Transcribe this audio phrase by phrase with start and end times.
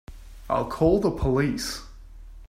[0.49, 1.83] I'll call the police.